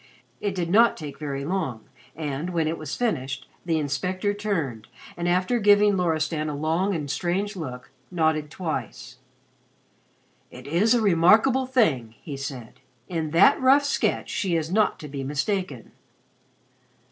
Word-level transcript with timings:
It 0.39 0.55
did 0.55 0.71
not 0.71 0.97
take 0.97 1.19
very 1.19 1.45
long 1.45 1.85
and, 2.15 2.49
when 2.49 2.67
it 2.67 2.79
was 2.79 2.95
finished, 2.95 3.47
the 3.65 3.77
inspector 3.77 4.33
turned, 4.33 4.87
and 5.15 5.29
after 5.29 5.59
giving 5.59 5.95
Loristan 5.95 6.49
a 6.49 6.55
long 6.55 6.95
and 6.95 7.07
strange 7.07 7.55
look, 7.55 7.91
nodded 8.09 8.49
twice. 8.49 9.17
"It 10.49 10.65
is 10.65 10.95
a 10.95 11.01
remarkable 11.03 11.67
thing," 11.67 12.15
he 12.19 12.35
said. 12.35 12.79
"In 13.09 13.29
that 13.29 13.61
rough 13.61 13.85
sketch 13.85 14.29
she 14.31 14.55
is 14.55 14.71
not 14.71 14.97
to 15.01 15.07
be 15.07 15.23
mistaken." 15.23 15.91